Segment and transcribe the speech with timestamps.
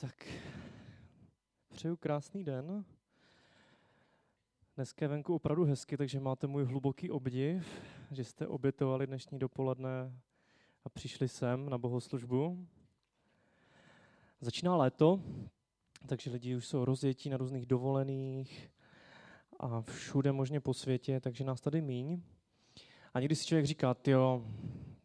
[0.00, 0.26] Tak
[1.68, 2.84] přeju krásný den.
[4.76, 10.12] Dneska je venku opravdu hezky, takže máte můj hluboký obdiv, že jste obětovali dnešní dopoledne
[10.84, 12.66] a přišli sem na bohoslužbu.
[14.40, 15.20] Začíná léto,
[16.06, 18.70] takže lidi už jsou rozjetí na různých dovolených
[19.60, 22.22] a všude možně po světě, takže nás tady míň.
[23.14, 24.46] A někdy si člověk říká, jo,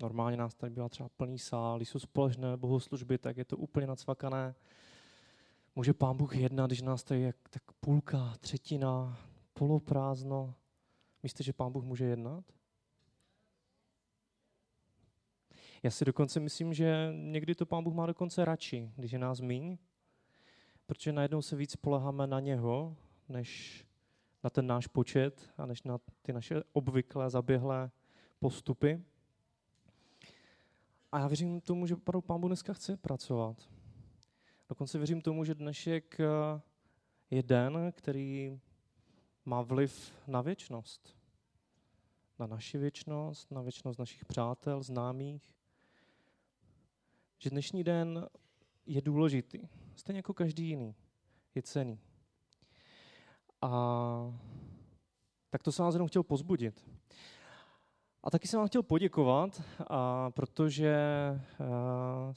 [0.02, 3.88] normálně nás tady byla třeba plný sál, když jsou společné bohoslužby, tak je to úplně
[3.88, 4.56] nacvakané.
[5.76, 9.20] Může pán Bůh jednat, když nás tady je tak půlka, třetina,
[9.54, 10.56] poloprázdno.
[11.24, 12.44] Myslíte, že pán Bůh může jednat?
[15.84, 19.40] Já si dokonce myslím, že někdy to pán Bůh má dokonce radši, když je nás
[19.40, 19.78] míň,
[20.86, 22.98] protože najednou se víc spoleháme na něho,
[23.30, 23.84] než
[24.44, 27.92] na ten náš počet a než na ty naše obvyklé zaběhlé
[28.40, 29.04] postupy.
[31.12, 33.70] A já věřím tomu, že opravdu Pán Bůh dneska chce pracovat.
[34.72, 36.62] Dokonce věřím tomu, že dnešek eh,
[37.32, 38.60] je den, který
[39.46, 41.18] má vliv na věčnost.
[42.40, 45.56] Na naši věčnost, na věčnost našich přátel, známých.
[47.40, 48.28] Že dnešní den
[48.86, 49.60] je důležitý.
[49.96, 50.96] Stejně jako každý jiný.
[51.56, 52.00] Je cený.
[53.62, 53.70] A
[55.50, 56.86] tak to jsem vás jenom chtěl pozbudit.
[58.24, 60.96] A taky jsem vám chtěl poděkovat, a protože
[61.60, 62.34] a,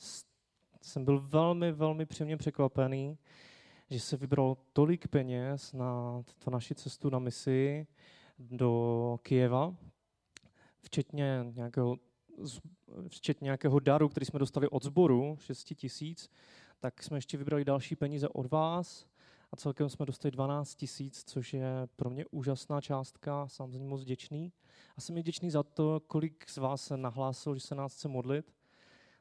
[0.85, 3.19] jsem byl velmi, velmi příjemně překvapený,
[3.91, 7.87] že se vybral tolik peněz na to naši cestu na misi
[8.39, 9.75] do Kijeva,
[10.81, 11.97] včetně nějakého,
[13.09, 16.31] včetně nějakého daru, který jsme dostali od sboru, 6 tisíc,
[16.81, 19.07] tak jsme ještě vybrali další peníze od vás
[19.53, 23.87] a celkem jsme dostali 12 tisíc, což je pro mě úžasná částka, jsem za ní
[23.87, 24.53] moc vděčný.
[24.97, 28.53] A jsem vděčný za to, kolik z vás se nahlásil, že se nás chce modlit.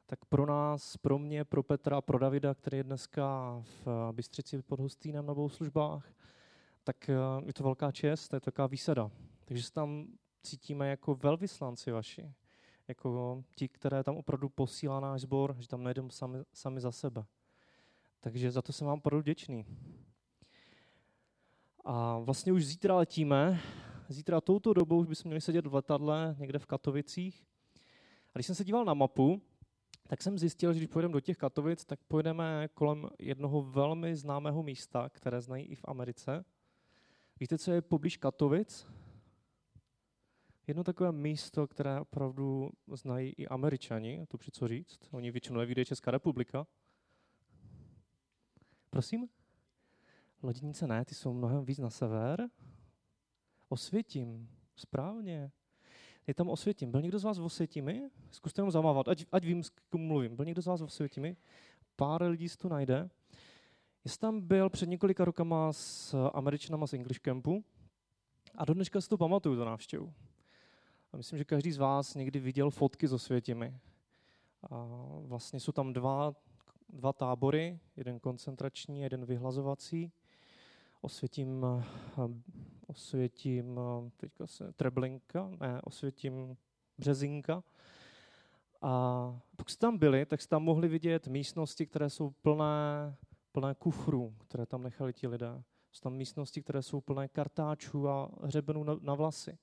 [0.06, 4.80] Tak pro nás, pro mě, pro Petra, pro Davida, který je dneska v Bystřici pod
[4.80, 6.12] Hostýnem na službách,
[6.84, 7.14] tak eh,
[7.46, 9.10] je to velká čest, to je taková výsada.
[9.44, 10.06] Takže se tam
[10.42, 12.32] cítíme jako velvyslanci vaši,
[12.88, 17.24] jako ti, které tam opravdu posílá náš sbor, že tam nejdeme sami, sami za sebe.
[18.20, 19.66] Takže za to jsem vám opravdu vděčný.
[21.84, 23.60] A vlastně už zítra letíme.
[24.08, 27.46] Zítra touto dobou už bychom měli sedět v letadle někde v Katovicích.
[28.34, 29.42] A když jsem se díval na mapu,
[30.08, 34.62] tak jsem zjistil, že když pojedeme do těch Katovic, tak pojedeme kolem jednoho velmi známého
[34.62, 36.44] místa, které znají i v Americe.
[37.40, 38.86] Víte, co je poblíž Katovic?
[40.66, 45.08] Jedno takové místo, které opravdu znají i američani, to při co říct.
[45.10, 46.66] Oni většinou neví, kde Česká republika.
[48.90, 49.28] Prosím?
[50.42, 52.48] Loděnice ne, ty jsou mnohem víc na sever.
[53.68, 55.52] Osvětím, správně.
[56.26, 56.90] Je tam Osvětím.
[56.90, 58.10] Byl někdo z vás v Osvětimi?
[58.30, 60.36] Zkuste jenom zamávat, ať, ať vím, s kým mluvím.
[60.36, 61.36] Byl někdo z vás v Osvětimi?
[61.96, 63.10] Pár lidí si tu najde.
[64.06, 67.64] Jsi tam byl před několika rokama s Američanama z English Campu
[68.54, 70.12] a do dneška si to pamatuju, tu návštěvu.
[71.12, 73.78] A myslím, že každý z vás někdy viděl fotky z Osvětimi.
[74.70, 74.86] A
[75.20, 76.34] vlastně jsou tam dva,
[76.88, 80.12] dva tábory, jeden koncentrační, jeden vyhlazovací
[81.04, 81.84] osvětím, eh,
[82.86, 86.56] osvětím eh, teďka se, Treblinka, ne, osvětím
[86.98, 87.64] Březinka.
[88.82, 93.16] A pokud jste tam byli, tak jste tam mohli vidět místnosti, které jsou plné,
[93.52, 95.62] plné kufrů, které tam nechali ti lidé.
[95.92, 99.58] Jsou tam místnosti, které jsou plné kartáčů a hřebenů na, na vlasy.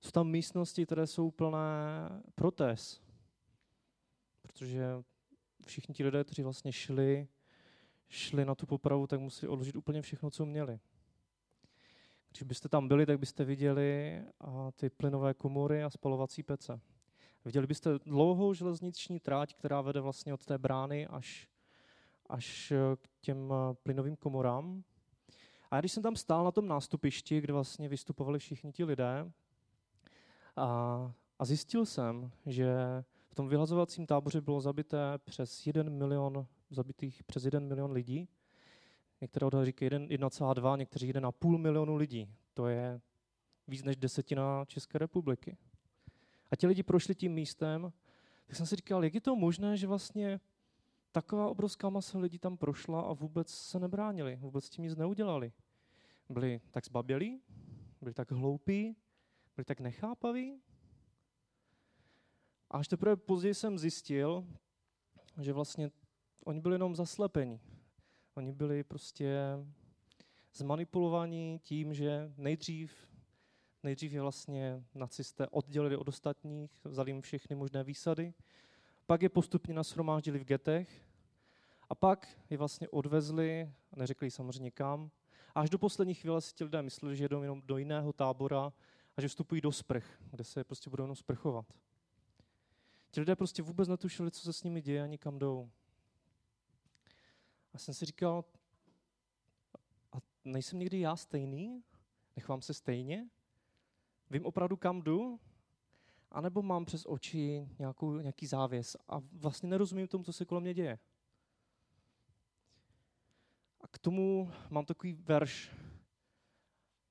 [0.00, 1.58] Jsou tam místnosti, které jsou plné
[2.34, 3.02] protéz,
[4.42, 5.02] protože
[5.66, 7.28] všichni ti lidé, kteří vlastně šli
[8.08, 10.80] šli na tu popravu, tak museli odložit úplně všechno, co měli.
[12.34, 14.22] Když byste tam byli, tak byste viděli
[14.76, 16.80] ty plynové komory a spalovací pece.
[17.44, 21.48] Viděli byste dlouhou železniční tráť, která vede vlastně od té brány až,
[22.26, 23.52] až k těm
[23.82, 24.84] plynovým komorám.
[25.70, 29.32] A když jsem tam stál na tom nástupišti, kde vlastně vystupovali všichni ti lidé,
[30.56, 32.74] a, a zjistil jsem, že
[33.28, 38.28] v tom vyhazovacím táboře bylo zabité přes 1 milion zabitých přes 1 milion lidí.
[39.24, 42.28] Některé odhady říkají 1,2, někteří 1,5 milionu lidí.
[42.54, 43.00] To je
[43.68, 45.56] víc než desetina České republiky.
[46.50, 47.92] A ti lidi prošli tím místem,
[48.46, 50.40] tak jsem si říkal, jak je to možné, že vlastně
[51.12, 55.52] taková obrovská masa lidí tam prošla a vůbec se nebránili, vůbec tím nic neudělali.
[56.28, 57.40] Byli tak zbabělí,
[58.00, 58.96] byli tak hloupí,
[59.56, 60.60] byli tak nechápaví.
[62.70, 64.46] A až teprve později jsem zjistil,
[65.40, 65.90] že vlastně
[66.44, 67.60] oni byli jenom zaslepení.
[68.34, 69.38] Oni byli prostě
[70.54, 73.08] zmanipulovaní tím, že nejdřív,
[73.82, 78.34] nejdřív je vlastně nacisté oddělili od ostatních, vzali jim všechny možné výsady,
[79.06, 81.04] pak je postupně nashromáždili v getech
[81.88, 85.10] a pak je vlastně odvezli, neřekli samozřejmě kam,
[85.54, 88.72] a až do poslední chvíle si ti lidé mysleli, že jedou jenom do jiného tábora
[89.16, 91.66] a že vstupují do sprch, kde se prostě budou jenom sprchovat.
[93.10, 95.70] Ti lidé prostě vůbec netušili, co se s nimi děje ani kam jdou.
[97.74, 98.44] A jsem si říkal,
[100.12, 101.84] a nejsem někdy já stejný?
[102.36, 103.30] Nechovám se stejně?
[104.30, 105.40] Vím opravdu, kam jdu?
[106.30, 110.62] A nebo mám přes oči nějakou, nějaký závěs a vlastně nerozumím tomu, co se kolem
[110.62, 110.98] mě děje?
[113.80, 115.70] A k tomu mám takový verš,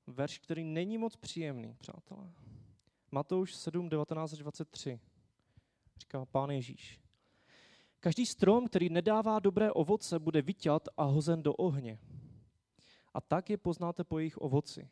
[0.06, 2.32] verš, který není moc příjemný, přátelé.
[3.10, 5.00] Matouš 7, 19 až 23.
[5.96, 7.03] Říká pán Ježíš.
[8.04, 11.98] Každý strom, který nedává dobré ovoce, bude vyťat a hozen do ohně.
[13.14, 14.88] A tak je poznáte po jejich ovoci.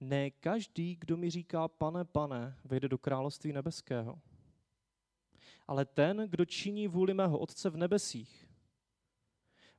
[0.00, 4.20] Ne každý, kdo mi říká pane, pane, vejde do království nebeského.
[5.66, 8.48] Ale ten, kdo činí vůli mého Otce v nebesích.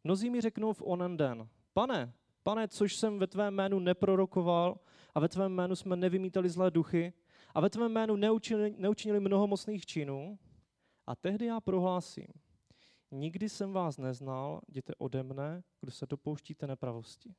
[0.04, 2.14] Mnozí mi řeknou v onen den, pane,
[2.44, 4.80] pane, což jsem ve tvém jménu neprorokoval
[5.16, 7.14] a ve tvém jménu jsme nevymítali zlé duchy
[7.54, 10.40] a ve tvém jménu neučinili, neučinili mnoho mocných činů.
[11.08, 12.28] A tehdy já prohlásím,
[13.12, 17.36] nikdy jsem vás neznal, jděte ode mne, kdo se dopouštíte nepravosti.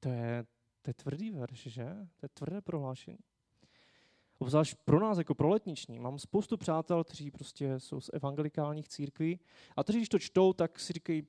[0.00, 0.44] To je,
[0.82, 1.84] to je tvrdý verš, že?
[2.16, 3.18] To je tvrdé prohlášení.
[4.38, 5.98] Obzvlášť pro nás, jako pro letniční.
[5.98, 9.40] Mám spoustu přátel, kteří prostě jsou z evangelikálních církví
[9.76, 11.26] a kteří, když to čtou, tak si říkají,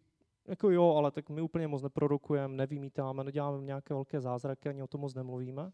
[0.48, 4.88] jako jo, ale tak my úplně moc neprorokujeme, nevymítáme, neděláme nějaké velké zázraky, ani o
[4.88, 5.72] tom moc nemluvíme.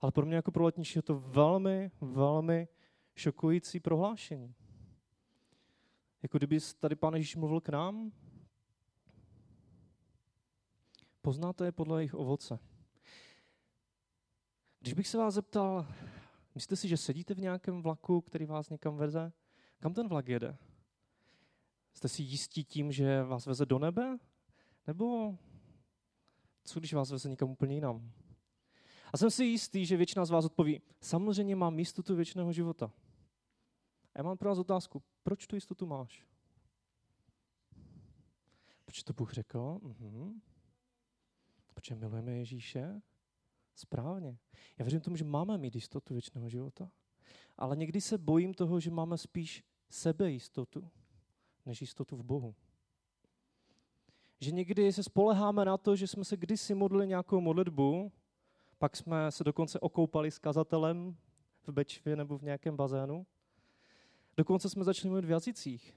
[0.00, 2.68] Ale pro mě jako pro je to velmi, velmi
[3.14, 4.54] šokující prohlášení.
[6.22, 8.12] Jako kdyby tady pán Ježíš mluvil k nám,
[11.24, 12.58] Poznáte je podle jejich ovoce.
[14.80, 15.86] Když bych se vás zeptal,
[16.54, 19.32] myslíte si, že sedíte v nějakém vlaku, který vás někam veze?
[19.80, 20.56] Kam ten vlak jede?
[21.94, 24.18] Jste si jistí tím, že vás veze do nebe?
[24.86, 25.38] Nebo
[26.64, 28.12] co, když vás veze někam úplně jinam?
[29.12, 32.92] A jsem si jistý, že většina z vás odpoví, samozřejmě mám jistotu věčného života.
[34.14, 36.26] A já mám pro vás otázku, proč tu jistotu máš?
[38.84, 39.80] Proč to Bůh řekl?
[39.82, 40.40] Mhm.
[41.74, 43.02] Protože milujeme Ježíše?
[43.74, 44.38] Správně.
[44.78, 46.90] Já věřím tomu, že máme mít jistotu věčného života.
[47.56, 50.90] Ale někdy se bojím toho, že máme spíš sebejistotu,
[51.66, 52.54] než jistotu v Bohu.
[54.40, 58.12] Že někdy se spoleháme na to, že jsme se kdysi modlili nějakou modlitbu,
[58.78, 61.16] pak jsme se dokonce okoupali s kazatelem
[61.66, 63.26] v Bečvě nebo v nějakém bazénu.
[64.36, 65.94] Dokonce jsme začali mluvit v jazycích.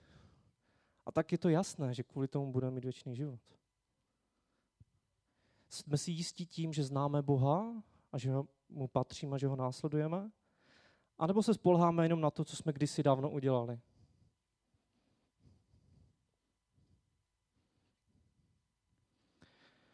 [1.05, 3.39] A tak je to jasné, že kvůli tomu budeme mít věčný život.
[5.69, 8.31] Jsme si jistí tím, že známe Boha a že
[8.69, 10.31] mu patříme a že ho následujeme?
[11.17, 13.79] A nebo se spolháme jenom na to, co jsme kdysi dávno udělali?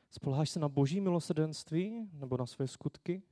[0.10, 3.24] Spolháš se na boží milosrdenství nebo na své skutky?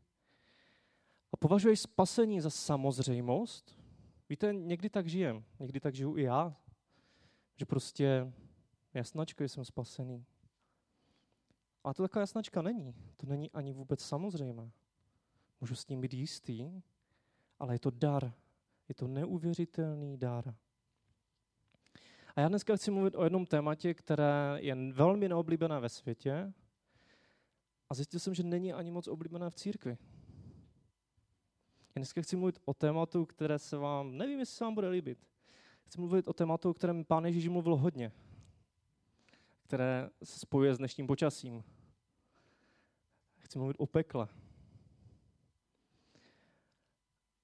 [1.34, 3.81] A považuješ spasení za samozřejmost?
[4.31, 6.56] Víte, někdy tak žijem, někdy tak žiju i já,
[7.56, 8.33] že prostě
[8.94, 10.25] jasnačko, že jsem spasený.
[11.83, 12.95] A to taková jasnačka není.
[13.18, 14.72] To není ani vůbec samozřejmé.
[15.62, 16.81] Můžu s tím být jistý,
[17.60, 18.33] ale je to dar.
[18.90, 20.56] Je to neuvěřitelný dar.
[22.35, 26.54] A já dneska chci mluvit o jednom tématě, které je velmi neoblíbené ve světě
[27.90, 29.97] a zjistil jsem, že není ani moc oblíbené v církvi.
[31.95, 35.28] Já dneska chci mluvit o tématu, které se vám, nevím, jestli se vám bude líbit.
[35.83, 38.12] Chci mluvit o tématu, o kterém pán Ježíš mluvil hodně
[39.71, 41.64] které se spojuje s dnešním počasím.
[43.38, 44.28] Chci mluvit o pekle.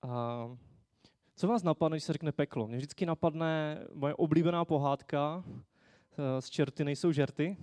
[0.01, 0.57] A
[1.35, 2.67] co vás napadne, když se řekne peklo?
[2.67, 7.57] Mě vždycky napadne moje oblíbená pohádka eh, z Čerty nejsou žerty.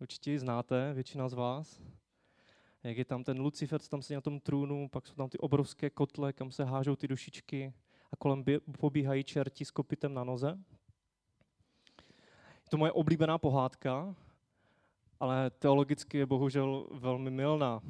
[0.00, 1.80] Určitě ji znáte, většina z vás.
[2.86, 5.38] Jak je tam ten Lucifer, co tam sedí na tom trůnu, pak jsou tam ty
[5.38, 7.72] obrovské kotle, kam se hážou ty dušičky
[8.12, 8.44] a kolem
[8.78, 10.58] pobíhají čerti s kopitem na noze.
[12.64, 14.14] Je to moje oblíbená pohádka,
[15.20, 17.80] ale teologicky je bohužel velmi milná.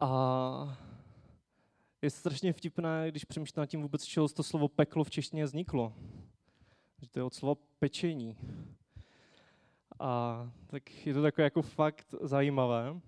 [0.00, 0.78] A
[2.02, 5.94] je strašně vtipné, když přemýšlím nad tím vůbec, čeho to slovo peklo v češtině vzniklo.
[7.00, 8.36] Že to je od slova pečení.
[10.00, 13.00] A tak je to takové jako fakt zajímavé.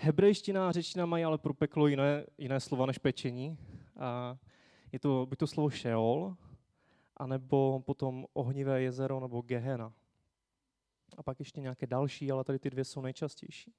[0.00, 3.58] Hebrejština a řečtina mají ale pro peklo jiné, jiné slova než pečení.
[3.96, 4.38] A
[4.92, 6.36] je to buď to slovo šeol,
[7.16, 9.92] anebo potom ohnivé jezero nebo Gehena.
[11.16, 13.74] A pak ještě nějaké další, ale tady ty dvě jsou nejčastější.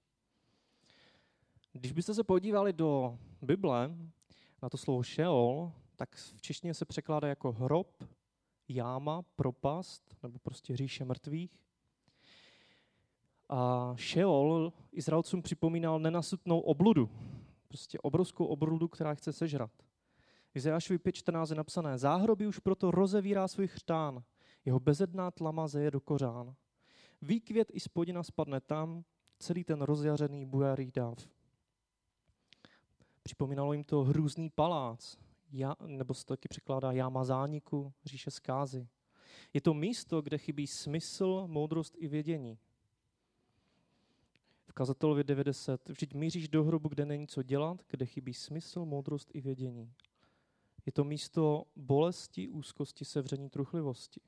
[1.71, 3.89] Když byste se podívali do Bible,
[4.61, 8.03] na to slovo Sheol, tak v češtině se překládá jako hrob
[8.67, 11.68] jáma, propast, nebo prostě říše mrtvých.
[13.49, 17.09] A Šeol Izraelcům připomínal nenasutnou obludu,
[17.67, 19.71] prostě obrovskou obludu, která chce sežrat.
[20.51, 24.23] V Izajášovi 5.14 je napsané, záhroby už proto rozevírá svůj chřtán,
[24.65, 26.55] jeho bezedná tlama zeje do kořán.
[27.21, 29.03] Výkvět i spodina spadne tam,
[29.39, 31.27] celý ten rozjařený bujarý dáv.
[33.23, 35.17] Připomínalo jim to hrůzný palác,
[35.51, 38.87] ja, nebo se to taky překládá jáma zániku, říše zkázy.
[39.53, 42.57] Je to místo, kde chybí smysl, moudrost i vědění.
[44.69, 45.89] V kazatelově 90.
[45.89, 49.93] Vždyť míříš do hrobu, kde není co dělat, kde chybí smysl, moudrost i vědění.
[50.85, 54.21] Je to místo bolesti, úzkosti, sevření, truchlivosti,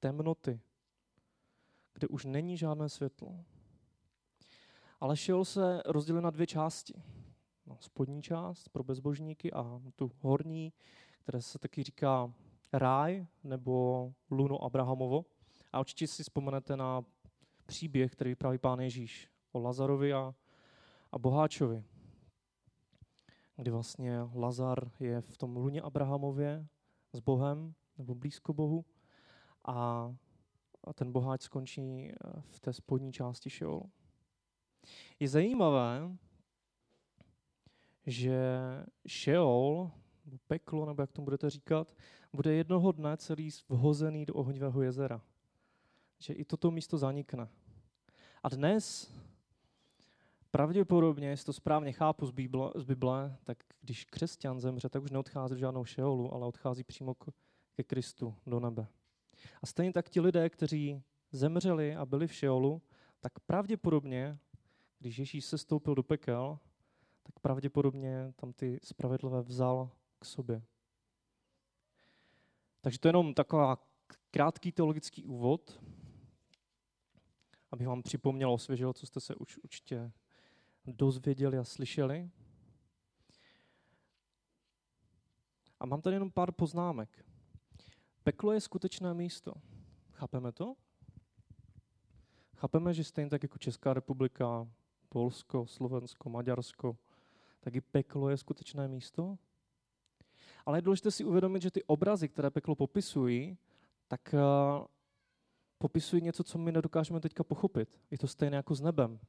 [0.00, 0.60] temnoty,
[1.94, 3.44] kde už není žádné světlo.
[5.00, 7.02] Ale Šeol se rozdělil na dvě části.
[7.66, 10.72] No, spodní část pro bezbožníky a tu horní,
[11.18, 12.32] které se taky říká
[12.72, 15.24] ráj nebo luno Abrahamovo.
[15.72, 17.04] A určitě si vzpomenete na
[17.66, 20.34] příběh, který vypráví pán Ježíš o Lazarovi a,
[21.12, 21.84] a Boháčovi,
[23.56, 26.66] kdy vlastně Lazar je v tom luně Abrahamově
[27.12, 28.84] s Bohem nebo blízko Bohu
[29.64, 30.14] a,
[30.84, 32.12] a ten boháč skončí
[32.50, 33.90] v té spodní části Šeolu.
[35.20, 36.16] Je zajímavé,
[38.06, 38.40] že
[39.08, 39.90] Sheol,
[40.46, 41.94] peklo, nebo jak tomu budete říkat,
[42.32, 45.20] bude jednoho dne celý vhozený do ohnivého jezera.
[46.18, 47.48] Že i toto místo zanikne.
[48.42, 49.12] A dnes
[50.50, 55.10] pravděpodobně, jestli to správně chápu z Bible, z Bible, tak když křesťan zemře, tak už
[55.10, 57.16] neodchází do žádnou Sheolu, ale odchází přímo
[57.76, 58.86] ke Kristu, do nebe.
[59.62, 61.02] A stejně tak ti lidé, kteří
[61.32, 62.82] zemřeli a byli v Sheolu,
[63.20, 64.38] tak pravděpodobně,
[64.98, 66.58] když Ježíš se stoupil do pekel,
[67.22, 70.62] tak pravděpodobně tam ty spravedlivé vzal k sobě.
[72.80, 73.78] Takže to je jenom taková
[74.30, 75.80] krátký teologický úvod,
[77.70, 80.12] abych vám připomněl, osvěžil, co jste se už určitě
[80.92, 82.30] dozvěděli a slyšeli.
[85.80, 87.24] A mám tady jenom pár poznámek.
[88.22, 89.52] Peklo je skutečné místo.
[90.12, 90.74] Chápeme to?
[92.56, 94.68] Chápeme, že stejně tak jako Česká republika,
[95.08, 96.96] Polsko, Slovensko, Maďarsko,
[97.60, 99.38] tak i peklo je skutečné místo.
[100.66, 103.58] Ale je důležité si uvědomit, že ty obrazy, které peklo popisují,
[104.08, 104.86] tak uh,
[105.78, 108.00] popisují něco, co my nedokážeme teďka pochopit.
[108.10, 109.20] Je to stejné jako s nebem.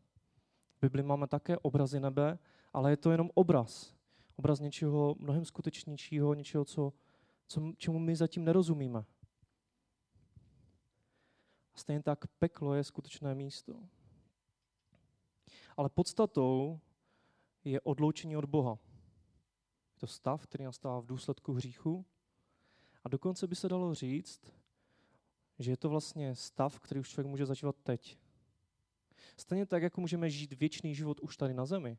[0.80, 2.40] V Bibli máme také obrazy nebe,
[2.74, 3.96] ale je to jenom obraz.
[4.36, 6.94] Obraz něčeho mnohem skutečnějšího, něčeho, co,
[7.48, 9.00] co, čemu my zatím nerozumíme.
[11.74, 13.74] A stejně tak peklo je skutečné místo.
[15.78, 16.80] Ale podstatou
[17.64, 18.78] je odloučení od Boha.
[19.94, 22.06] Je to stav, který nastává v důsledku hříchu.
[23.04, 24.42] A dokonce by se dalo říct,
[25.60, 28.18] že je to vlastně stav, který už člověk může zažívat teď.
[29.38, 31.98] Stejně tak, jako můžeme žít věčný život už tady na zemi.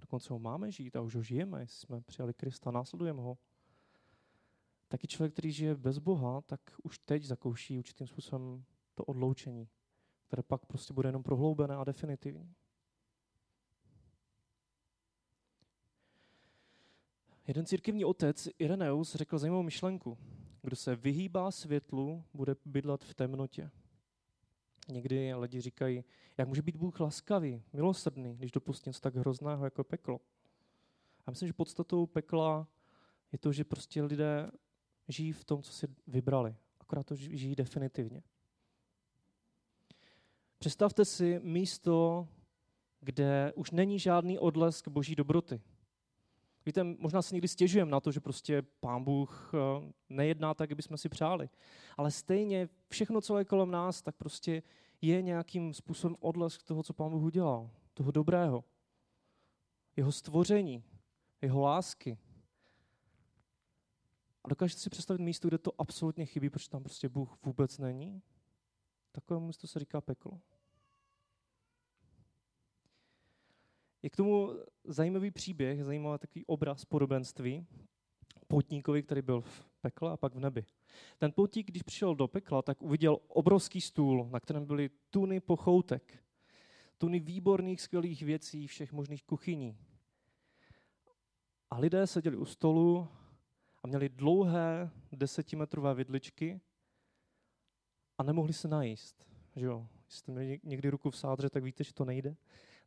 [0.00, 3.38] Dokonce ho máme žít a už ho žijeme, jsme přijali Krista, následujeme ho.
[4.88, 9.68] Taky člověk, který žije bez Boha, tak už teď zakouší určitým způsobem to odloučení,
[10.26, 12.54] které pak prostě bude jenom prohloubené a definitivní.
[17.46, 20.18] Jeden církevní otec, Ireneus, řekl zajímavou myšlenku.
[20.62, 23.70] Kdo se vyhýbá světlu, bude bydlet v temnotě.
[24.90, 26.04] Někdy lidi říkají,
[26.38, 30.20] jak může být Bůh laskavý, milosrdný, když dopustí něco tak hrozného jako peklo.
[31.26, 32.68] A myslím, že podstatou pekla
[33.32, 34.50] je to, že prostě lidé
[35.08, 36.56] žijí v tom, co si vybrali.
[36.80, 38.22] Akorát to žijí definitivně.
[40.58, 42.28] Představte si místo,
[43.00, 45.60] kde už není žádný odlesk boží dobroty.
[46.66, 50.76] Víte, možná si někdy stěžujeme na to, že prostě pán Bůh eh, nejedná tak, jak
[50.76, 51.48] bychom si přáli.
[51.96, 54.62] Ale stejně všechno, co je kolem nás, tak prostě
[55.00, 57.70] je nějakým způsobem odlesk toho, co pán Bůh udělal.
[57.94, 58.64] Toho dobrého.
[59.96, 60.84] Jeho stvoření,
[61.42, 62.18] jeho lásky.
[64.44, 68.22] A dokážete si představit místo, kde to absolutně chybí, protože tam prostě Bůh vůbec není?
[69.12, 70.40] Takovému místu se říká peklo.
[74.02, 74.50] Je k tomu
[74.84, 77.66] zajímavý příběh, zajímavý takový obraz podobenství
[78.46, 80.64] poutníkovi, který byl v pekle a pak v nebi.
[81.18, 86.24] Ten poutník, když přišel do pekla, tak uviděl obrovský stůl, na kterém byly tuny pochoutek,
[86.98, 89.76] tuny výborných, skvělých věcí, všech možných kuchyní.
[91.70, 93.08] A lidé seděli u stolu
[93.82, 96.60] a měli dlouhé desetimetrové vidličky
[98.18, 99.26] a nemohli se najíst.
[99.56, 99.88] Že jo?
[100.04, 102.36] Jestli jste měli někdy ruku v sádře, tak víte, že to nejde.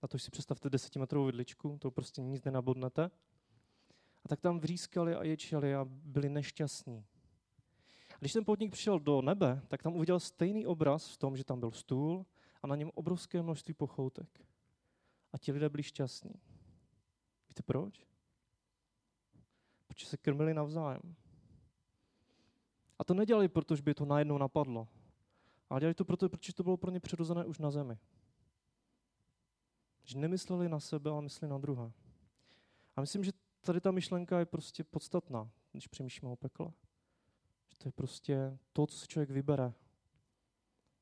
[0.03, 3.11] A to si představte desetimetrovou vidličku, to prostě nic nenabodnete.
[4.25, 7.05] A tak tam vřískali a ječeli a byli nešťastní.
[8.09, 11.43] A Když ten poutník přišel do nebe, tak tam uviděl stejný obraz v tom, že
[11.43, 12.25] tam byl stůl
[12.63, 14.45] a na něm obrovské množství pochoutek.
[15.33, 16.33] A ti lidé byli šťastní.
[17.49, 18.07] Víte proč?
[19.87, 21.15] Protože se krmili navzájem.
[22.99, 24.87] A to nedělali, protože by to najednou napadlo.
[25.69, 27.97] Ale dělali to proto, protože to bylo pro ně přirozené už na zemi.
[30.03, 31.91] Že nemysleli na sebe, ale mysleli na druhé.
[32.95, 33.31] A myslím, že
[33.61, 36.71] tady ta myšlenka je prostě podstatná, když přemýšlíme o pekle.
[37.69, 39.73] Že to je prostě to, co si člověk vybere.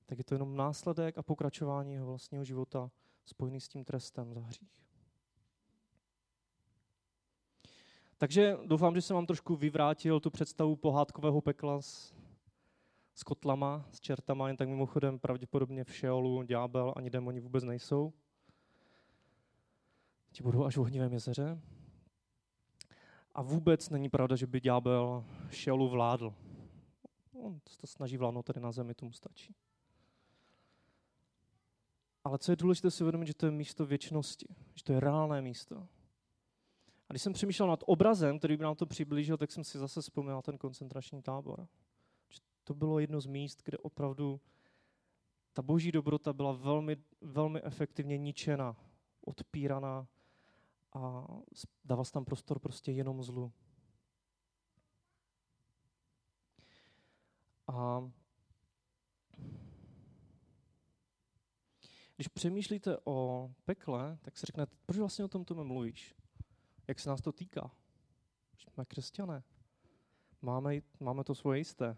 [0.05, 2.91] Tak je to jenom následek a pokračování jeho vlastního života
[3.25, 4.81] spojený s tím trestem za hřích.
[8.17, 12.13] Takže doufám, že jsem vám trošku vyvrátil tu představu pohádkového pekla s,
[13.15, 18.13] s kotlama, s čertama, jen tak mimochodem pravděpodobně v Šeolu ďábel ani démoni vůbec nejsou.
[20.31, 21.61] Ti budou až v ohnivém jezeře.
[23.33, 26.33] A vůbec není pravda, že by ďábel Šeolu vládl.
[27.33, 29.55] On se to snaží vládnout tady na zemi, tomu stačí.
[32.23, 35.41] Ale co je důležité si uvědomit, že to je místo věčnosti, že to je reálné
[35.41, 35.87] místo.
[37.09, 40.01] A když jsem přemýšlel nad obrazem, který by nám to přiblížil, tak jsem si zase
[40.01, 41.67] vzpomněl ten koncentrační tábor.
[42.63, 44.41] To bylo jedno z míst, kde opravdu
[45.53, 48.75] ta boží dobrota byla velmi, velmi efektivně ničena,
[49.21, 50.07] odpíraná
[50.93, 51.27] a
[51.85, 53.53] dával tam prostor prostě jenom zlu.
[57.67, 58.11] A
[62.15, 66.15] když přemýšlíte o pekle, tak si řeknete, proč vlastně o tom tomu mluvíš?
[66.87, 67.71] Jak se nás to týká?
[68.57, 69.43] Jsme křesťané.
[70.41, 71.97] Máme, máme to svoje jisté.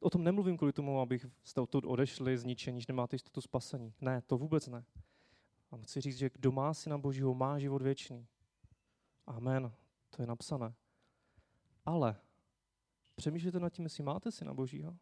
[0.00, 3.94] O tom nemluvím kvůli tomu, abych jste odtud odešli zničení, že nemáte jistotu spasení.
[4.00, 4.84] Ne, to vůbec ne.
[5.72, 8.26] A chci říct, že kdo má syna Božího, má život věčný.
[9.26, 9.72] Amen.
[10.10, 10.74] To je napsané.
[11.84, 12.16] Ale
[13.14, 14.96] přemýšlíte nad tím, jestli máte syna Božího?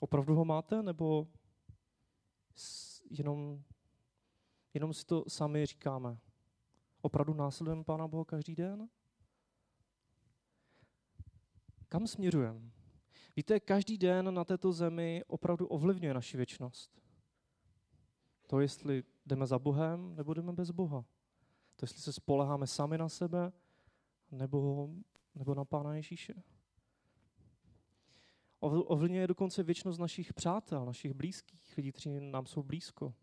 [0.00, 1.26] Opravdu ho máte, nebo
[3.10, 3.62] jenom,
[4.74, 6.18] jenom si to sami říkáme?
[7.02, 8.88] Opravdu následujeme Pána Boha každý den?
[11.88, 12.70] Kam směřujeme?
[13.36, 17.00] Víte, každý den na této zemi opravdu ovlivňuje naši věčnost.
[18.50, 21.04] To, jestli jdeme za Bohem, nebo jdeme bez Boha.
[21.76, 23.52] To, jestli se spoleháme sami na sebe,
[24.30, 24.88] nebo,
[25.34, 26.34] nebo na Pána Ježíše.
[28.60, 33.14] Ovlivňuje dokonce věčnost našich přátel, našich blízkých, lidí, kteří nám jsou blízko.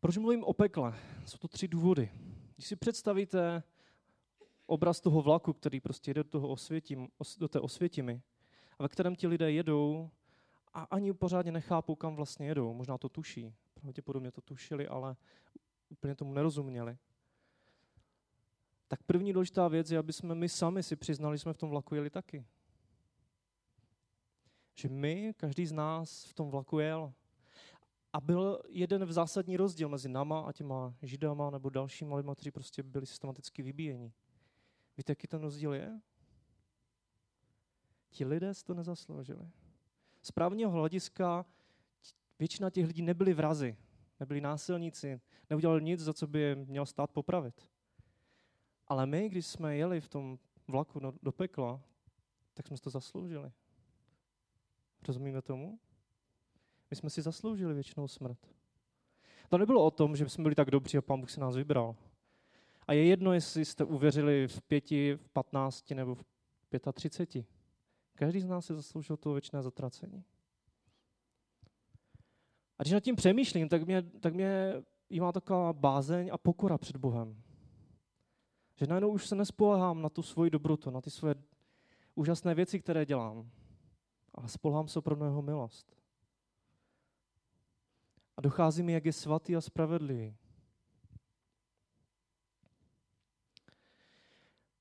[0.00, 0.98] Proč mluvím o pekle?
[1.24, 2.10] Jsou to tři důvody.
[2.54, 3.62] Když si představíte
[4.66, 8.22] obraz toho vlaku, který prostě jde do, toho osvětím, do té osvětimy,
[8.78, 10.10] a ve kterém ti lidé jedou
[10.76, 12.74] a ani pořádně nechápou, kam vlastně jedou.
[12.74, 13.54] Možná to tuší.
[13.74, 15.16] Pravděpodobně to tušili, ale
[15.88, 16.98] úplně tomu nerozuměli.
[18.88, 21.70] Tak první důležitá věc je, aby jsme my sami si přiznali, že jsme v tom
[21.70, 22.46] vlaku jeli taky.
[24.74, 27.12] Že my, každý z nás v tom vlaku jel.
[28.12, 32.50] A byl jeden v zásadní rozdíl mezi náma a těma židama nebo dalšími lidmi, kteří
[32.50, 34.12] prostě byli systematicky vybíjeni.
[34.96, 36.00] Víte, jaký ten rozdíl je?
[38.10, 39.50] Ti lidé si to nezasloužili.
[40.26, 41.46] Z právního hlediska
[42.38, 43.76] většina těch lidí nebyli vrazy,
[44.20, 47.68] nebyli násilníci, neudělali nic, za co by je měl stát popravit.
[48.86, 51.80] Ale my, když jsme jeli v tom vlaku do pekla,
[52.54, 53.52] tak jsme to zasloužili.
[55.08, 55.78] Rozumíme tomu?
[56.90, 58.38] My jsme si zasloužili věčnou smrt.
[59.48, 61.96] To nebylo o tom, že jsme byli tak dobří a pán Bůh se nás vybral.
[62.86, 66.24] A je jedno, jestli jste uvěřili v pěti, v patnácti nebo v
[66.68, 67.46] pětatřiceti.
[68.16, 70.24] Každý z nás si zasloužil to věčné zatracení.
[72.78, 76.78] A když nad tím přemýšlím, tak mě, tak mě jí má taková bázeň a pokora
[76.78, 77.42] před Bohem.
[78.76, 81.34] Že najednou už se nespolehám na tu svoji dobrotu, na ty svoje
[82.14, 83.50] úžasné věci, které dělám,
[84.34, 85.96] ale spolehám se opravdu jeho milost.
[88.36, 90.36] A dochází mi, jak je svatý a spravedlivý.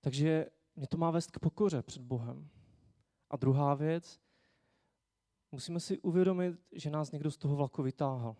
[0.01, 0.45] Takže
[0.75, 2.49] mě to má vést k pokoře před Bohem.
[3.29, 4.19] A druhá věc,
[5.51, 8.35] musíme si uvědomit, že nás někdo z toho vlaku vytáhl.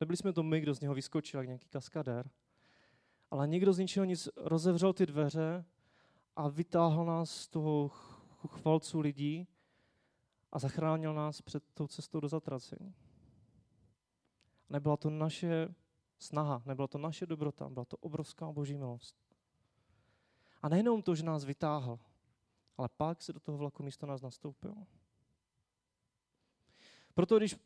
[0.00, 2.30] Nebyli jsme to my, kdo z něho vyskočil, jak nějaký kaskadér.
[3.30, 5.64] Ale někdo z ničeho nic rozevřel ty dveře
[6.36, 7.88] a vytáhl nás z toho
[8.48, 9.48] chvalcu lidí
[10.52, 12.94] a zachránil nás před tou cestou do zatracení.
[14.68, 15.74] Nebyla to naše
[16.18, 19.16] snaha, nebyla to naše dobrota, byla to obrovská boží milost.
[20.62, 21.98] A nejenom to, že nás vytáhl,
[22.80, 24.74] ale pak se do toho vlaku místo nás nastoupil.
[27.14, 27.56] Proto když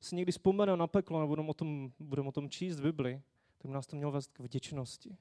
[0.00, 3.22] si někdy vzpomeneme na peklo nebo budeme o tom, budeme o tom číst v Bibli,
[3.58, 5.16] tak by nás to mělo vést k vděčnosti.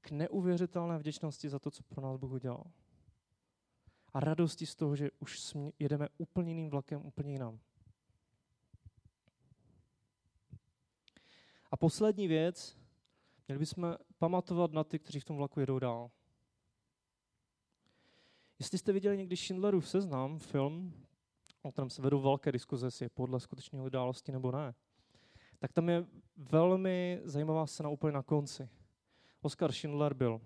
[0.00, 2.64] k neuvěřitelné vděčnosti za to, co pro nás Bůh udělal.
[4.14, 7.60] A radosti z toho, že už jedeme úplně jiným vlakem, úplně jinam.
[11.70, 12.76] A poslední věc,
[13.48, 16.10] měli bychom pamatovat na ty, kteří v tom vlaku jedou dál.
[18.62, 20.92] Jestli jste viděli někdy Schindlerův seznam, film,
[21.62, 24.74] o kterém se vedou velké diskuze, jestli je podle skutečné události nebo ne,
[25.58, 28.68] tak tam je velmi zajímavá scéna úplně na konci.
[29.40, 30.40] Oskar Schindler byl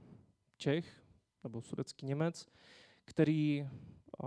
[0.56, 1.04] Čech,
[1.44, 2.48] nebo sudecký Němec,
[3.04, 3.68] který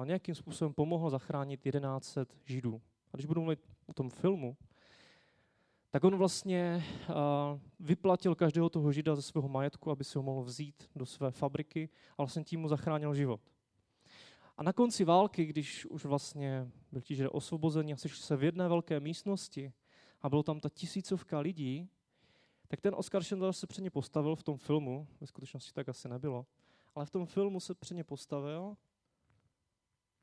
[0.04, 2.82] nějakým způsobem pomohl zachránit 1100 Židů.
[3.14, 4.58] A když budu mluvit o tom filmu,
[5.90, 6.84] tak on vlastně
[7.80, 11.90] vyplatil každého toho Žida ze svého majetku, aby si ho mohl vzít do své fabriky
[12.12, 13.42] a vlastně tím mu zachránil život.
[14.60, 18.44] A na konci války, když už vlastně byl ti Židé osvobozeni a sešli se v
[18.44, 19.74] jedné velké místnosti
[20.22, 21.90] a bylo tam ta tisícovka lidí,
[22.68, 26.10] tak ten Oscar Schindler se před ně postavil v tom filmu, ve skutečnosti tak asi
[26.10, 26.46] nebylo,
[26.96, 28.78] ale v tom filmu se před ně postavil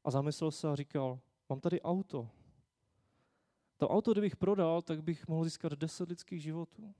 [0.05, 2.29] a zamyslel se a říkal, mám tady auto.
[3.77, 6.95] To auto, kdybych prodal, tak bych mohl získat 10 lidských životů.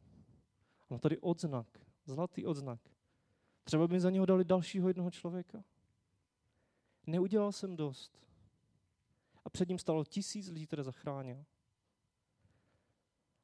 [0.91, 1.67] Mám tady odznak,
[2.05, 2.81] zlatý odznak.
[3.65, 5.65] Třeba by mi za něho dali dalšího jednoho člověka.
[7.07, 8.27] Neudělal jsem dost.
[9.45, 11.45] A před ním stalo tisíc lidí, které zachránil.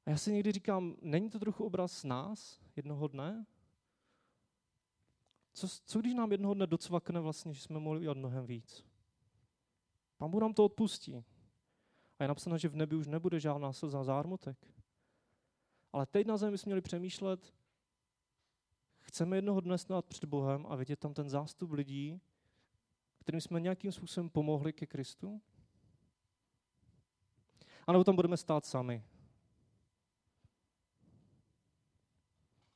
[0.06, 3.46] A já si někdy říkám, není to trochu obraz nás jednoho dne?
[5.52, 8.84] Co, co když nám jednoho dne docvakne vlastně, že jsme mohli udělat mnohem víc?
[10.16, 11.24] Pán Bůh nám to odpustí.
[12.18, 14.58] A je napsáno, že v nebi už nebude žádná slza zármutek.
[15.92, 17.54] Ale teď na zemi jsme měli přemýšlet,
[18.98, 22.20] chceme jednoho dne stát před Bohem a vidět tam ten zástup lidí,
[23.22, 25.42] kterým jsme nějakým způsobem pomohli ke Kristu?
[27.86, 29.04] A nebo tam budeme stát sami.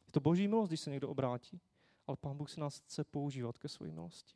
[0.07, 1.61] Je to boží milost, když se někdo obrátí,
[2.07, 4.35] ale Pán Bůh se nás chce používat ke své milosti.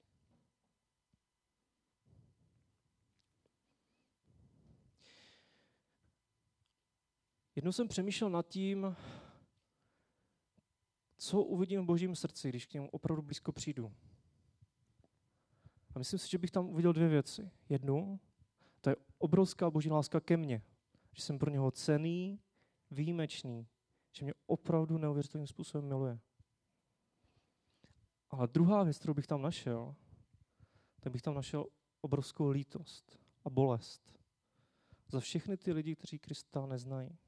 [7.57, 8.96] Jednou jsem přemýšlel nad tím,
[11.16, 13.92] co uvidím v božím srdci, když k němu opravdu blízko přijdu.
[16.00, 17.50] Myslím si, že bych tam uviděl dvě věci.
[17.68, 18.20] Jednu,
[18.80, 20.62] to je obrovská boží láska ke mně.
[21.12, 22.40] Že jsem pro něho cený,
[22.90, 23.66] výjimečný.
[24.12, 26.20] Že mě opravdu neuvěřitelným způsobem miluje.
[28.30, 29.94] Ale druhá věc, kterou bych tam našel,
[31.00, 31.66] tak bych tam našel
[32.00, 34.18] obrovskou lítost a bolest
[35.08, 37.18] za všechny ty lidi, kteří Krista neznají.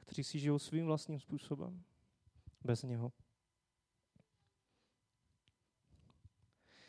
[0.00, 1.82] Kteří si žijou svým vlastním způsobem.
[2.64, 3.12] Bez něho.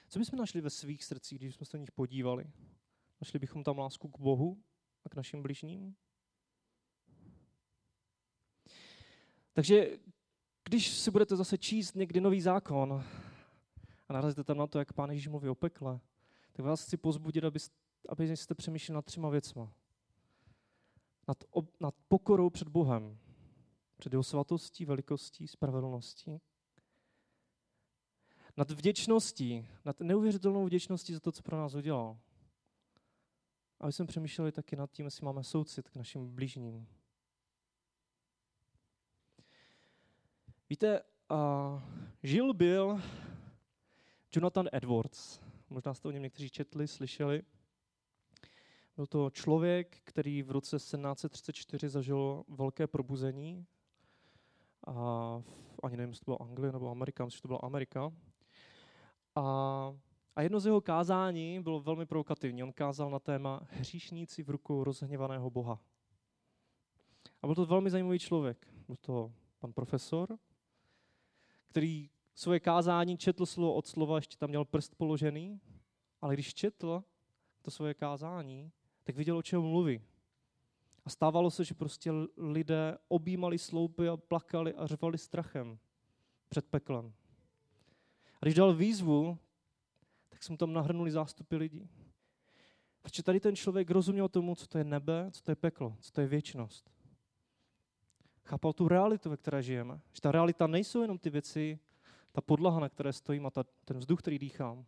[0.08, 2.52] Co bychom našli ve svých srdcích, když jsme se na nich podívali?
[3.22, 4.64] Našli bychom tam lásku k Bohu
[5.06, 5.96] a k našim bližním?
[9.54, 9.98] Takže
[10.64, 13.04] když si budete zase číst někdy nový zákon
[14.08, 16.00] a narazíte tam na to, jak Pán Ježíš mluví o pekle,
[16.52, 17.60] tak vás chci pozbudit, aby,
[18.10, 19.74] aby jste přemýšleli nad třema věcma.
[21.28, 23.20] Nad, ob, nad pokorou před Bohem,
[23.98, 26.42] před jeho svatostí, velikostí, spravedlností
[28.58, 32.18] nad vděčností, nad neuvěřitelnou vděčností za to, co pro nás udělal.
[33.80, 36.88] Aby jsme přemýšleli taky nad tím, jestli máme soucit k našim blížním.
[40.70, 41.82] Víte, uh,
[42.24, 43.02] žil byl
[44.36, 45.40] Jonathan Edwards.
[45.70, 47.44] Možná jste o něm někteří četli, slyšeli.
[48.96, 53.66] Byl to člověk, který v roce 1734 zažil velké probuzení.
[54.88, 54.94] A
[55.84, 58.12] ani nevím, jestli to byla Anglie nebo Amerika, myslím, že to byla Amerika.
[59.36, 59.96] A,
[60.36, 62.64] a jedno z jeho kázání bylo velmi provokativní.
[62.64, 65.80] On kázal na téma hříšníci v rukou rozhněvaného Boha.
[67.42, 68.68] A byl to velmi zajímavý člověk.
[68.88, 70.38] Byl to pan profesor,
[71.68, 75.62] který svoje kázání četl slovo od slova, ještě tam měl prst položený,
[76.22, 77.04] ale když četl
[77.62, 78.72] to svoje kázání,
[79.04, 80.02] tak viděl, o čem mluví.
[81.06, 85.80] A stávalo se, že prostě lidé objímali sloupy a plakali a řvali strachem
[86.50, 87.14] před peklem.
[88.46, 89.38] Když dal výzvu,
[90.30, 91.90] tak jsme tam nahrnuli zástupy lidí.
[93.02, 96.12] Protože tady ten člověk rozuměl tomu, co to je nebe, co to je peklo, co
[96.12, 96.92] to je věčnost.
[98.44, 100.00] Chápal tu realitu, ve které žijeme.
[100.14, 101.80] Že ta realita nejsou jenom ty věci,
[102.32, 104.86] ta podlaha, na které stojím a ta, ten vzduch, který dýchám.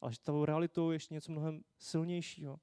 [0.00, 2.60] Ale že tou realitou je ještě něco mnohem silnějšího.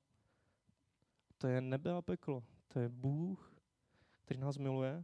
[1.38, 2.44] To je nebe a peklo.
[2.68, 3.54] To je Bůh,
[4.26, 5.04] který nás miluje.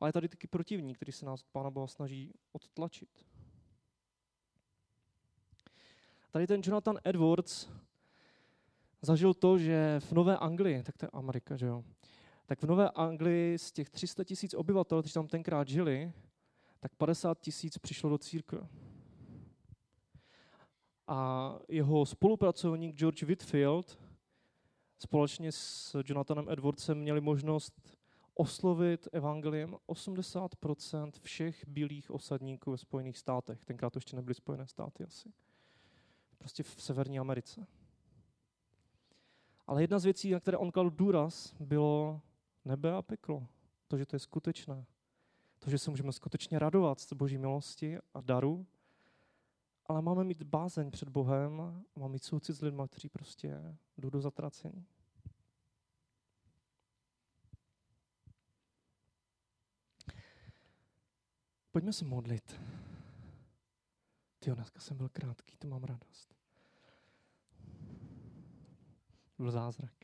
[0.00, 3.31] Ale je tady taky protivník, který se nás od Pána Boha snaží odtlačit.
[6.32, 7.68] Tady ten Jonathan Edwards
[9.02, 11.84] zažil to, že v Nové Anglii, tak to je Amerika, že jo,
[12.46, 16.12] tak v Nové Anglii z těch 300 tisíc obyvatel, kteří tam tenkrát žili,
[16.80, 18.68] tak 50 tisíc přišlo do církve.
[21.06, 23.98] A jeho spolupracovník George Whitfield
[24.98, 27.80] společně s Jonathanem Edwardsem měli možnost
[28.34, 33.64] oslovit evangeliem 80% všech bílých osadníků ve Spojených státech.
[33.64, 35.32] Tenkrát to ještě nebyly Spojené státy asi.
[36.42, 37.66] Prostě v Severní Americe.
[39.66, 42.20] Ale jedna z věcí, na které on kladl důraz, bylo
[42.64, 43.46] nebe a peklo.
[43.88, 44.84] To, že to je skutečné.
[45.58, 48.66] To, že se můžeme skutečně radovat z boží milosti a daru.
[49.86, 54.10] Ale máme mít bázeň před Bohem a máme mít soucit s lidmi, kteří prostě jdou
[54.10, 54.86] do zatracení.
[61.70, 62.60] Pojďme se modlit.
[64.42, 66.34] Ty dneska jsem byl krátký, to mám radost.
[69.38, 69.94] Byl zázrak.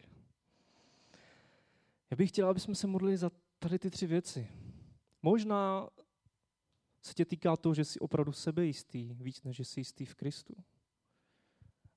[2.10, 4.48] Já bych chtěl, aby jsme se modlili za tady ty tři věci.
[5.22, 5.88] Možná
[7.02, 10.54] se tě týká toho, že jsi opravdu sebejistý, víc než že jsi jistý v Kristu.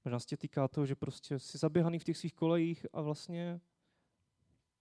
[0.06, 3.62] Možná se tě týká toho, že prostě jsi zaběhaný v těch svých kolejích a vlastně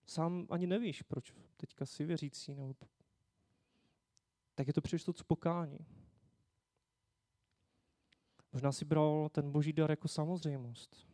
[0.06, 2.74] sám ani nevíš, proč teďka jsi věřící, nebo
[4.54, 5.99] tak je to příležitost pokání.
[8.52, 11.06] Možná si bral ten boží dar jako samozřejmost.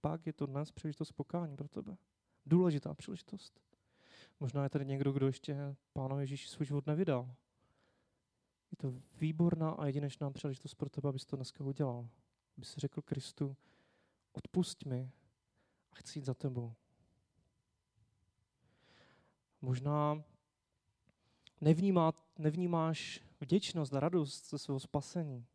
[0.00, 1.96] Pak je to dnes příležitost pokání pro tebe.
[2.46, 3.60] Důležitá příležitost.
[4.40, 7.34] Možná je tady někdo, kdo ještě Pánu Ježíši svůj život nevydal.
[8.70, 12.08] Je to výborná a jedinečná příležitost pro tebe, abys to dneska udělal.
[12.56, 13.56] Aby si řekl Kristu,
[14.32, 15.10] odpust mi
[15.92, 16.74] a chci jít za tebou.
[19.60, 20.24] Možná
[21.60, 25.46] nevnímá, nevnímáš vděčnost a radost ze svého spasení,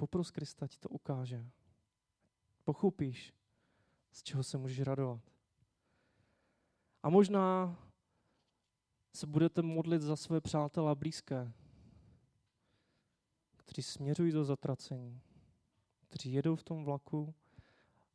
[0.00, 1.50] popros Krista ti to ukáže.
[2.64, 3.32] Pochopíš,
[4.12, 5.20] z čeho se můžeš radovat.
[7.02, 7.76] A možná
[9.14, 11.52] se budete modlit za své přátelé a blízké,
[13.56, 15.20] kteří směřují do zatracení,
[16.08, 17.34] kteří jedou v tom vlaku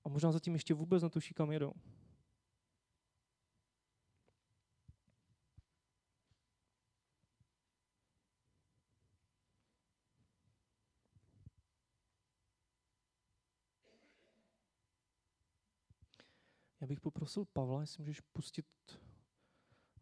[0.04, 1.74] a možná zatím ještě vůbec netuší, kam jedou.
[16.86, 18.66] Já bych poprosil Pavla, jestli můžeš pustit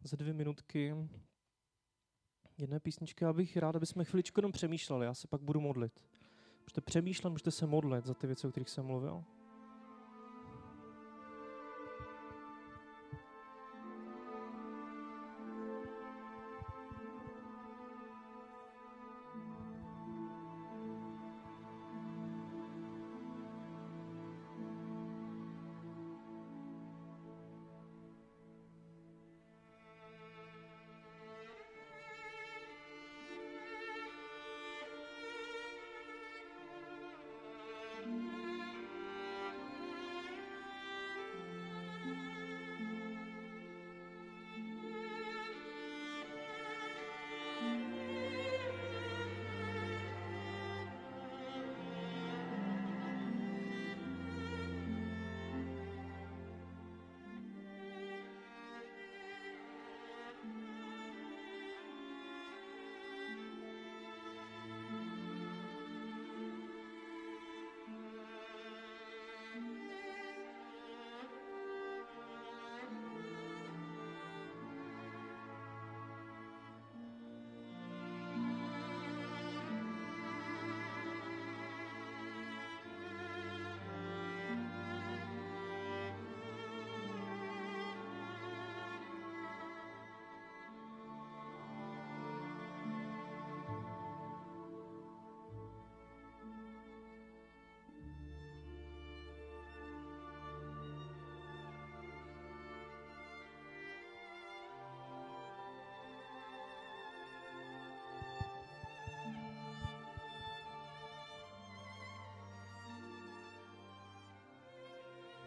[0.02, 0.94] za dvě minutky
[2.58, 6.00] jedné písničky, abych rád, aby jsme chviličku jenom přemýšleli, já se pak budu modlit.
[6.62, 9.24] Můžete přemýšlet, můžete se modlit za ty věci, o kterých jsem mluvil.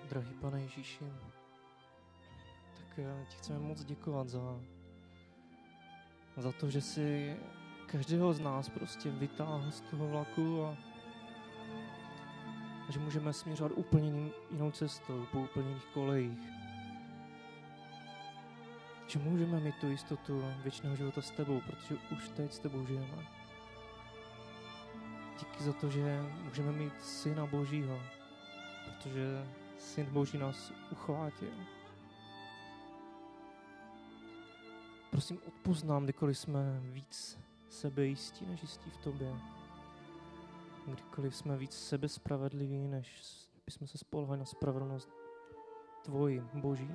[0.09, 1.05] Drahý pane Ježíši,
[2.77, 4.59] tak eh, ti chceme moc děkovat za,
[6.37, 7.37] za to, že jsi
[7.85, 10.77] každého z nás prostě vytáhl z toho vlaku a,
[12.87, 16.39] a že můžeme směřovat úplně jinou cestou, po úplně jiných kolejích.
[19.07, 23.27] Že můžeme mít tu jistotu věčného života s tebou, protože už teď s tebou žijeme.
[25.39, 27.99] Díky za to, že můžeme mít Syna Božího,
[28.85, 31.51] protože Syn Boží nás uchvátil.
[35.11, 39.35] Prosím, odpoznám, kdykoliv jsme víc sebejistí než jistí v tobě.
[40.87, 43.35] Kdykoliv jsme víc sebespravedliví, než
[43.65, 45.09] bychom se spolehali na spravedlnost
[46.03, 46.91] tvoji, Boží.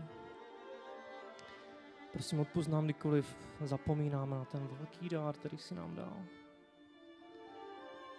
[2.12, 6.16] Prosím, odpoznám, kdykoliv zapomínáme na ten velký dár, který si nám dal.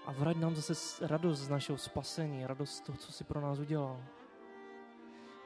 [0.06, 3.60] A vrať nám zase radost z našeho spasení, radost z toho, co si pro nás
[3.60, 4.04] udělal.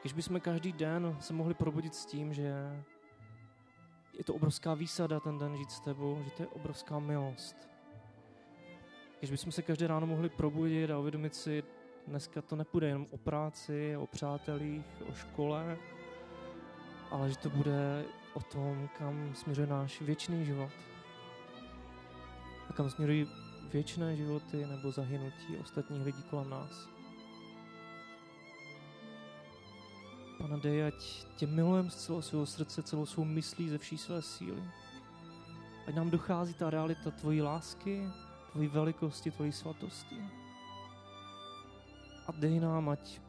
[0.00, 2.52] Když bychom každý den se mohli probudit s tím, že
[4.18, 7.68] je to obrovská výsada ten den žít s tebou, že to je obrovská milost.
[9.18, 11.62] Když bychom se každé ráno mohli probudit a uvědomit si,
[12.06, 15.78] dneska to nepůjde jenom o práci, o přátelích, o škole,
[17.10, 20.70] ale že to bude o tom, kam směřuje náš věčný život.
[22.70, 23.28] A kam směřují
[23.72, 26.97] věčné životy nebo zahynutí ostatních lidí kolem nás.
[30.38, 34.22] Pane, dej, ať tě milujeme z celého svého srdce, celou svou myslí, ze vší své
[34.22, 34.62] síly.
[35.86, 38.08] Ať nám dochází ta realita tvojí lásky,
[38.52, 40.16] tvojí velikosti, tvojí svatosti.
[42.26, 43.20] A dej nám, ať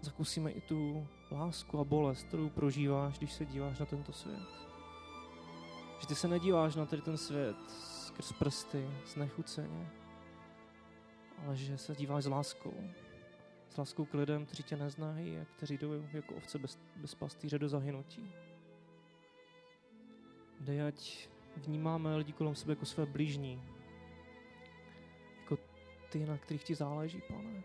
[0.00, 4.48] zakusíme i tu lásku a bolest, kterou prožíváš, když se díváš na tento svět.
[6.00, 7.56] Že ty se nedíváš na tady ten svět
[8.06, 9.88] skrz prsty, znechuceně,
[11.46, 12.74] ale že se díváš s láskou.
[13.72, 17.58] S láskou k lidem, kteří tě neznají a kteří jdou jako ovce bez, bez pastýře
[17.58, 18.32] do zahynutí.
[20.60, 23.62] Dej, ať vnímáme lidi kolem sebe jako své blížní,
[25.40, 25.58] jako
[26.10, 27.62] ty, na kterých ti záleží, pane.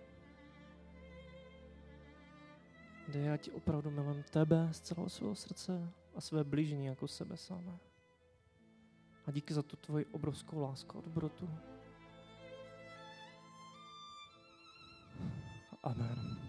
[3.08, 7.80] Dej, ať opravdu milujem tebe z celého svého srdce a své blížní jako sebe samé.
[9.26, 11.50] A díky za tu tvoji obrovskou lásku a dobrotu.
[15.84, 16.47] Amen.